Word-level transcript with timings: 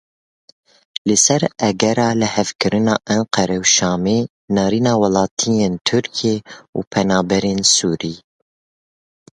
Li 1.09 1.17
ser 1.23 1.41
egera 1.67 2.05
lihevkirina 2.21 2.95
Enqere 3.15 3.57
û 3.63 3.65
Şamê 3.75 4.19
nêrîna 4.55 4.93
welatiyên 5.01 5.73
Tirkiyê 5.87 6.37
û 6.77 6.79
penaberên 6.91 7.61
Sûrî. 7.75 8.15